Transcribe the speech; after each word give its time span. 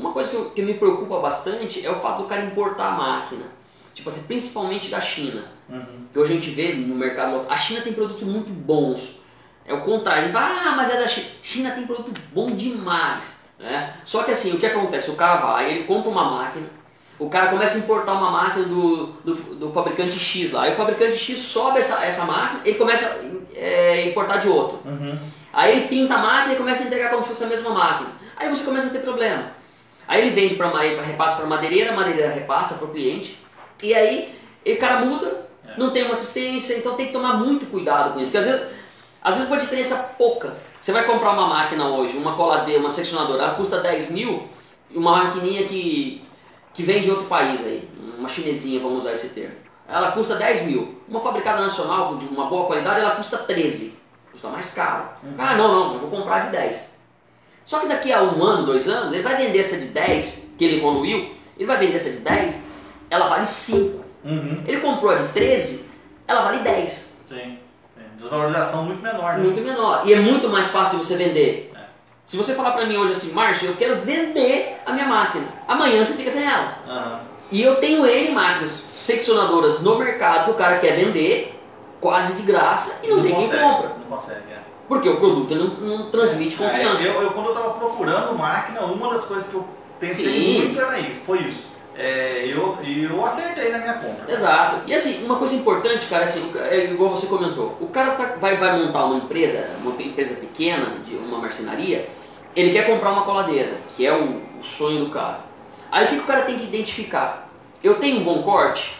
Uma 0.00 0.12
coisa 0.12 0.30
que, 0.30 0.36
eu, 0.36 0.50
que 0.50 0.62
me 0.62 0.74
preocupa 0.74 1.18
bastante 1.20 1.84
é 1.84 1.90
o 1.90 1.96
fato 1.96 2.22
do 2.22 2.28
cara 2.28 2.44
importar 2.44 2.88
a 2.88 2.90
máquina. 2.92 3.44
Tipo 3.92 4.08
assim, 4.08 4.22
principalmente 4.22 4.88
da 4.88 5.00
China. 5.00 5.44
Uhum. 5.68 6.06
Que 6.10 6.18
hoje 6.18 6.32
a 6.32 6.34
gente 6.36 6.50
vê 6.50 6.72
no 6.74 6.94
mercado. 6.94 7.44
A 7.48 7.56
China 7.56 7.82
tem 7.82 7.92
produtos 7.92 8.22
muito 8.22 8.50
bons. 8.50 9.20
É 9.66 9.74
o 9.74 9.82
contrário. 9.82 10.22
A 10.22 10.24
gente 10.24 10.32
fala, 10.32 10.46
ah, 10.46 10.76
mas 10.76 10.88
é 10.90 10.98
da 10.98 11.06
China. 11.06 11.26
China 11.42 11.70
tem 11.72 11.86
produto 11.86 12.18
bom 12.32 12.46
demais. 12.46 13.40
Né? 13.58 13.94
Só 14.06 14.22
que 14.22 14.30
assim, 14.30 14.54
o 14.54 14.58
que 14.58 14.64
acontece? 14.64 15.10
O 15.10 15.16
cara 15.16 15.36
vai, 15.36 15.70
ele 15.70 15.84
compra 15.84 16.08
uma 16.08 16.24
máquina, 16.24 16.66
o 17.18 17.28
cara 17.28 17.48
começa 17.48 17.76
a 17.76 17.80
importar 17.80 18.14
uma 18.14 18.30
máquina 18.30 18.64
do, 18.64 19.08
do, 19.22 19.34
do 19.34 19.72
fabricante 19.72 20.18
X 20.18 20.52
lá. 20.52 20.62
Aí 20.62 20.72
o 20.72 20.76
fabricante 20.76 21.18
X 21.18 21.38
sobe 21.40 21.78
essa, 21.78 22.02
essa 22.02 22.24
máquina, 22.24 22.62
ele 22.64 22.78
começa 22.78 23.06
a 23.06 23.54
é, 23.54 24.08
importar 24.08 24.38
de 24.38 24.48
outro. 24.48 24.80
Uhum. 24.86 25.18
Aí 25.52 25.76
ele 25.76 25.88
pinta 25.88 26.14
a 26.14 26.18
máquina 26.18 26.54
e 26.54 26.56
começa 26.56 26.82
a 26.82 26.86
entregar 26.86 27.10
como 27.10 27.22
se 27.22 27.28
fosse 27.28 27.44
a 27.44 27.48
mesma 27.48 27.70
máquina. 27.70 28.10
Aí 28.38 28.48
você 28.48 28.64
começa 28.64 28.86
a 28.86 28.90
ter 28.90 29.00
problema. 29.00 29.59
Aí 30.10 30.22
ele 30.22 30.30
vende 30.30 30.56
para 30.56 30.76
repassa 31.02 31.36
para 31.36 31.46
madeireira, 31.46 31.92
a 31.92 31.94
madeireira 31.94 32.32
repassa 32.32 32.74
para 32.74 32.88
o 32.88 32.90
cliente. 32.90 33.38
E 33.80 33.94
aí 33.94 34.36
o 34.66 34.76
cara 34.76 35.04
muda, 35.04 35.48
não 35.78 35.92
tem 35.92 36.02
uma 36.02 36.14
assistência, 36.14 36.76
então 36.76 36.96
tem 36.96 37.06
que 37.06 37.12
tomar 37.12 37.34
muito 37.34 37.64
cuidado 37.66 38.12
com 38.12 38.18
isso. 38.18 38.26
Porque 38.26 38.38
às 38.38 38.46
vezes, 38.46 38.66
às 39.22 39.34
vezes 39.36 39.48
uma 39.48 39.60
diferença 39.60 39.96
pouca. 40.18 40.56
Você 40.80 40.90
vai 40.90 41.04
comprar 41.04 41.30
uma 41.30 41.46
máquina 41.46 41.86
hoje, 41.90 42.16
uma 42.16 42.34
coladeira, 42.34 42.80
uma 42.80 42.90
seccionadora, 42.90 43.40
ela 43.40 43.54
custa 43.54 43.78
10 43.78 44.10
mil, 44.10 44.48
e 44.90 44.98
uma 44.98 45.12
maquininha 45.12 45.68
que, 45.68 46.24
que 46.74 46.82
vem 46.82 47.00
de 47.00 47.08
outro 47.08 47.26
país 47.26 47.64
aí, 47.64 47.88
uma 48.18 48.28
chinesinha, 48.28 48.80
vamos 48.80 49.04
usar 49.04 49.12
esse 49.12 49.28
termo. 49.28 49.54
Ela 49.88 50.10
custa 50.10 50.34
10 50.34 50.66
mil. 50.66 51.00
Uma 51.06 51.20
fabricada 51.20 51.60
nacional 51.60 52.16
de 52.16 52.24
uma 52.24 52.46
boa 52.46 52.66
qualidade, 52.66 53.00
ela 53.00 53.14
custa 53.14 53.38
13. 53.38 53.96
Custa 54.32 54.48
mais 54.48 54.74
caro. 54.74 55.04
Ah, 55.38 55.54
não, 55.54 55.68
não, 55.68 55.94
eu 55.94 56.00
vou 56.00 56.10
comprar 56.10 56.46
de 56.46 56.50
10. 56.50 56.98
Só 57.70 57.78
que 57.78 57.86
daqui 57.86 58.12
a 58.12 58.20
um 58.20 58.42
ano, 58.42 58.66
dois 58.66 58.88
anos, 58.88 59.12
ele 59.12 59.22
vai 59.22 59.36
vender 59.36 59.60
essa 59.60 59.78
de 59.78 59.86
10, 59.86 60.54
que 60.58 60.64
ele 60.64 60.78
evoluiu, 60.78 61.36
ele 61.56 61.66
vai 61.68 61.78
vender 61.78 61.94
essa 61.94 62.10
de 62.10 62.16
10, 62.16 62.58
ela 63.08 63.28
vale 63.28 63.46
5. 63.46 64.04
Uhum. 64.24 64.64
Ele 64.66 64.80
comprou 64.80 65.12
a 65.12 65.14
de 65.14 65.28
13, 65.28 65.88
ela 66.26 66.42
vale 66.42 66.64
10. 66.64 67.16
Sim. 67.28 67.60
Desvalorização 68.18 68.86
muito 68.86 69.00
menor, 69.00 69.34
né? 69.34 69.44
Muito 69.44 69.60
menor. 69.60 70.02
E 70.04 70.12
é 70.12 70.18
muito 70.18 70.48
mais 70.48 70.72
fácil 70.72 70.98
de 70.98 71.04
você 71.04 71.14
vender. 71.14 71.70
É. 71.76 71.78
Se 72.24 72.36
você 72.36 72.56
falar 72.56 72.72
pra 72.72 72.86
mim 72.86 72.96
hoje 72.96 73.12
assim, 73.12 73.30
Márcio, 73.30 73.68
eu 73.68 73.76
quero 73.76 74.00
vender 74.00 74.80
a 74.84 74.92
minha 74.92 75.06
máquina. 75.06 75.46
Amanhã 75.68 76.04
você 76.04 76.14
fica 76.14 76.28
sem 76.32 76.44
ela. 76.44 76.76
Aham. 76.88 77.20
E 77.52 77.62
eu 77.62 77.76
tenho 77.76 78.04
N 78.04 78.32
máquinas 78.32 78.84
seccionadoras 78.92 79.78
no 79.78 79.96
mercado 79.96 80.46
que 80.46 80.50
o 80.50 80.54
cara 80.54 80.78
quer 80.78 80.96
vender 80.96 81.56
quase 82.00 82.34
de 82.34 82.42
graça 82.42 82.98
e 83.04 83.08
não, 83.08 83.22
tem 83.22 83.32
consegue, 83.32 83.52
quem 83.52 83.60
compra. 83.60 83.88
Não 83.90 84.16
consegue, 84.16 84.52
é. 84.52 84.60
Porque 84.90 85.08
o 85.08 85.18
produto 85.18 85.54
não, 85.54 85.68
não 85.68 86.10
transmite 86.10 86.56
confiança. 86.56 87.06
É, 87.06 87.10
eu, 87.12 87.22
eu, 87.22 87.30
quando 87.30 87.46
eu 87.46 87.52
estava 87.52 87.74
procurando 87.74 88.36
máquina, 88.36 88.80
uma 88.86 89.08
das 89.10 89.24
coisas 89.24 89.46
que 89.46 89.54
eu 89.54 89.64
pensei 90.00 90.32
Sim. 90.32 90.62
muito 90.64 90.80
era 90.80 90.98
isso, 90.98 91.20
foi 91.20 91.38
isso. 91.42 91.68
É, 91.96 92.44
eu, 92.44 92.76
eu 92.84 93.24
acertei 93.24 93.70
na 93.70 93.78
minha 93.78 93.94
compra. 93.94 94.24
Exato. 94.28 94.82
E 94.88 94.92
assim, 94.92 95.24
uma 95.24 95.36
coisa 95.36 95.54
importante, 95.54 96.06
cara, 96.06 96.24
assim, 96.24 96.52
é 96.56 96.86
igual 96.90 97.14
você 97.14 97.28
comentou. 97.28 97.76
O 97.80 97.86
cara 97.86 98.16
tá- 98.16 98.34
vai, 98.40 98.56
vai 98.56 98.80
montar 98.84 99.04
uma 99.04 99.18
empresa, 99.18 99.70
uma 99.80 99.92
empresa 100.02 100.34
pequena, 100.34 100.96
de 101.06 101.14
uma 101.14 101.38
marcenaria, 101.38 102.10
ele 102.56 102.72
quer 102.72 102.84
comprar 102.84 103.12
uma 103.12 103.22
coladeira, 103.22 103.74
que 103.96 104.04
é 104.04 104.12
o, 104.12 104.42
o 104.58 104.64
sonho 104.64 105.04
do 105.04 105.10
cara. 105.12 105.38
Aí 105.92 106.06
o 106.06 106.08
que, 106.08 106.16
que 106.16 106.22
o 106.22 106.26
cara 106.26 106.42
tem 106.42 106.58
que 106.58 106.64
identificar? 106.64 107.48
Eu 107.80 108.00
tenho 108.00 108.22
um 108.22 108.24
bom 108.24 108.42
corte? 108.42 108.98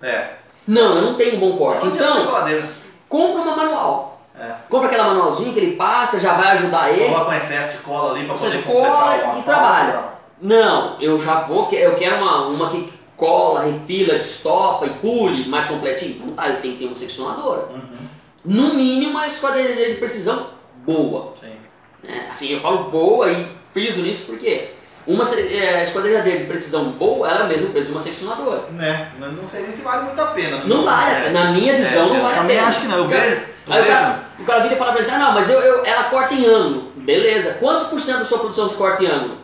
É. 0.00 0.34
Não, 0.68 0.94
eu 0.94 1.02
não 1.02 1.14
tenho 1.14 1.34
um 1.34 1.40
bom 1.40 1.56
corte. 1.56 1.84
Então, 1.88 2.28
compra 3.08 3.42
uma 3.42 3.56
manual. 3.56 4.11
É. 4.38 4.54
Compra 4.68 4.88
aquela 4.88 5.08
manualzinha 5.08 5.52
que 5.52 5.58
ele 5.58 5.76
passa, 5.76 6.18
já 6.18 6.34
vai 6.34 6.52
ajudar 6.52 6.90
ele. 6.90 7.12
Coloca 7.12 7.30
um 7.30 7.34
excesso 7.34 7.76
de 7.76 7.84
cola 7.84 8.10
ali 8.12 8.26
para 8.26 8.34
poder 8.34 8.50
de 8.50 8.62
cola 8.62 9.38
e 9.38 9.42
trabalha. 9.42 9.92
tá? 9.92 10.14
Não, 10.40 11.00
eu 11.00 11.20
já 11.20 11.42
vou, 11.42 11.68
eu 11.70 11.94
quero 11.94 12.16
uma, 12.16 12.46
uma 12.46 12.70
que 12.70 12.92
cola, 13.16 13.60
refila, 13.62 14.14
destopa 14.14 14.86
e 14.86 14.90
pule 14.94 15.48
mais 15.48 15.66
completinho. 15.66 16.16
Então 16.16 16.32
tá, 16.32 16.48
eu 16.48 16.60
tenho 16.60 16.74
que 16.74 16.80
ter 16.80 16.86
uma 16.86 16.94
seccionadora. 16.94 17.66
Uhum. 17.66 18.08
No 18.44 18.74
mínimo, 18.74 19.12
uma 19.12 19.26
esquadrilha 19.28 19.90
de 19.90 19.94
precisão 19.96 20.48
boa. 20.78 21.34
Sim. 21.40 21.54
né? 22.02 22.28
Assim, 22.32 22.48
eu 22.48 22.60
falo 22.60 22.90
boa 22.90 23.30
e 23.30 23.48
friso 23.72 24.02
nisso 24.02 24.26
porque 24.26 24.72
uma 25.06 25.24
é, 25.34 25.82
esquadrilhadeira 25.82 26.38
de 26.40 26.44
precisão 26.46 26.90
boa, 26.92 27.28
ela 27.28 27.40
é 27.40 27.44
o 27.44 27.48
mesmo 27.48 27.70
preço 27.70 27.86
de 27.88 27.92
uma 27.92 28.00
seccionadora. 28.00 28.68
Né? 28.70 29.10
Não- 29.18 29.32
Não 29.32 29.48
sei 29.48 29.62
nem 29.62 29.72
se 29.72 29.82
vale 29.82 30.04
muito 30.04 30.20
a 30.20 30.26
pena. 30.26 30.58
né? 30.58 30.62
Não 30.66 30.84
vale, 30.84 31.26
É. 31.26 31.30
na 31.30 31.50
minha 31.52 31.74
visão 31.76 32.06
É, 32.06 32.08
não 32.08 32.16
eu 32.16 32.22
vale 32.22 32.38
a 32.38 32.44
pena. 32.44 32.66
acho 32.68 32.80
que 32.80 32.86
não, 32.86 32.98
eu 32.98 33.08
cara- 33.08 33.20
vejo- 33.22 33.36
eu 33.68 33.72
Aí 33.74 33.80
o 33.80 33.84
vejo. 33.84 33.96
cara, 33.96 34.22
o 34.38 34.44
cara 34.44 34.60
vira 34.60 34.74
e 34.74 34.78
fala 34.78 34.92
pra 34.92 35.00
ele 35.00 35.08
assim, 35.10 35.16
ah 35.20 35.24
não, 35.26 35.32
mas 35.34 35.50
eu, 35.50 35.58
eu- 35.60 35.84
ela 35.84 36.04
corta 36.04 36.34
em 36.34 36.46
ângulo. 36.46 36.92
Beleza, 36.96 37.54
quantos 37.60 37.84
por 37.84 38.00
cento 38.00 38.18
da 38.20 38.24
sua 38.24 38.38
produção 38.38 38.68
se 38.68 38.74
corta 38.74 39.02
em 39.02 39.06
ângulo? 39.08 39.38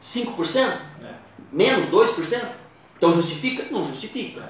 5%? 0.00 0.72
É. 1.02 1.06
Menos 1.52 1.86
2%? 1.86 2.46
Então 2.96 3.10
justifica? 3.12 3.64
Não 3.70 3.82
justifica. 3.82 4.40
É. 4.40 4.44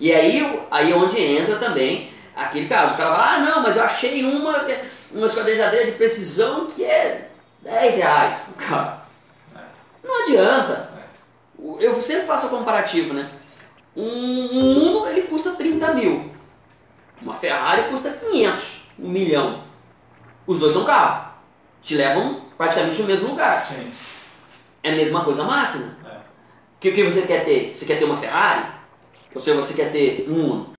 E 0.00 0.12
aí, 0.12 0.60
aí 0.70 0.92
é 0.92 0.94
onde 0.96 1.20
entra 1.20 1.56
também 1.56 2.10
aquele 2.36 2.66
caso. 2.66 2.94
O 2.94 2.96
cara 2.96 3.10
fala, 3.10 3.34
ah 3.34 3.38
não, 3.38 3.62
mas 3.62 3.76
eu 3.76 3.84
achei 3.84 4.22
uma, 4.24 4.54
uma 5.12 5.26
esquadrilhadeira 5.26 5.86
de 5.86 5.92
precisão 5.92 6.66
que 6.66 6.84
é 6.84 7.28
10 7.62 7.94
reais. 7.96 8.48
Cara. 8.58 9.03
Não 10.04 10.22
adianta. 10.22 10.90
É. 10.98 11.86
Eu 11.86 12.00
sempre 12.00 12.26
faço 12.26 12.46
o 12.46 12.50
comparativo, 12.50 13.14
né? 13.14 13.30
Um, 13.96 14.02
um 14.04 14.90
Uno 14.90 15.08
ele 15.08 15.22
custa 15.22 15.52
30 15.52 15.94
mil. 15.94 16.30
Uma 17.22 17.34
Ferrari 17.34 17.88
custa 17.90 18.10
500, 18.10 18.82
um 18.98 19.08
milhão. 19.08 19.64
Os 20.46 20.58
dois 20.58 20.72
são 20.72 20.84
carro. 20.84 21.32
Te 21.80 21.94
levam 21.94 22.42
praticamente 22.56 23.00
no 23.00 23.08
mesmo 23.08 23.28
lugar. 23.28 23.64
Sim. 23.64 23.92
É 24.82 24.90
a 24.90 24.96
mesma 24.96 25.24
coisa 25.24 25.42
a 25.42 25.46
máquina. 25.46 25.98
É. 26.04 26.16
O 26.16 26.80
que, 26.80 26.92
que 26.92 27.02
você 27.02 27.22
quer 27.22 27.44
ter? 27.44 27.74
Você 27.74 27.86
quer 27.86 27.98
ter 27.98 28.04
uma 28.04 28.16
Ferrari? 28.16 28.66
Ou 29.34 29.40
seja, 29.40 29.56
você 29.56 29.74
quer 29.74 29.90
ter 29.90 30.26
um 30.28 30.52
Uno? 30.52 30.73